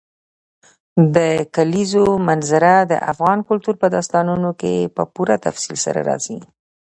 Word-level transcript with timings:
د 1.15 1.17
کلیزو 1.55 2.05
منظره 2.27 2.73
د 2.91 2.93
افغان 3.11 3.39
کلتور 3.49 3.75
په 3.81 3.87
داستانونو 3.95 4.49
کې 4.61 4.73
په 4.95 5.03
پوره 5.13 5.35
تفصیل 5.45 5.75
سره 5.85 5.99
راځي. 6.09 6.39